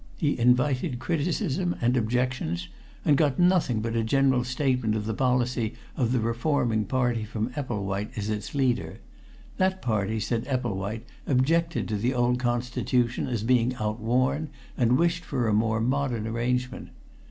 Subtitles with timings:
[0.17, 2.69] He invited criticism and objections
[3.05, 7.51] and got nothing but a general statement of the policy of the reforming party from
[7.55, 8.97] Epplewhite, as its leader:
[9.57, 15.47] that party, said Epplewhite, objected to the old constitution as being outworn and wished for
[15.47, 16.87] a more modern arrangement.